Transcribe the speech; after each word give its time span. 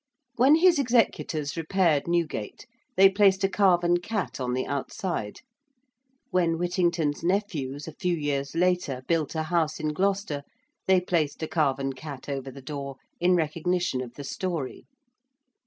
When 0.35 0.55
his 0.55 0.79
executors 0.79 1.55
repaired 1.55 2.07
Newgate 2.07 2.65
they 2.95 3.07
placed 3.07 3.43
a 3.43 3.47
carven 3.47 3.97
cat 3.97 4.39
on 4.39 4.53
the 4.55 4.65
outside: 4.65 5.41
when 6.31 6.53
Whittington's 6.57 7.23
nephews, 7.23 7.87
a 7.87 7.91
few 7.93 8.15
years 8.17 8.55
later, 8.55 9.03
built 9.07 9.35
a 9.35 9.43
house 9.43 9.79
in 9.79 9.89
Gloucester 9.93 10.41
they 10.87 11.01
placed 11.01 11.43
a 11.43 11.47
carven 11.47 11.93
cat 11.93 12.27
over 12.29 12.49
the 12.49 12.63
door 12.63 12.95
in 13.19 13.35
recognition 13.35 14.01
of 14.01 14.15
the 14.15 14.23
story. 14.23 14.87